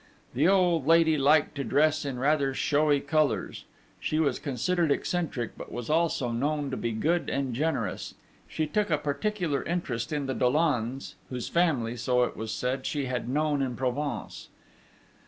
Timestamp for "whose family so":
11.29-12.23